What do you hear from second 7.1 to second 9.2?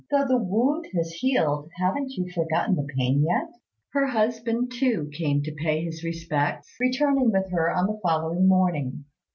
with her on the following morning.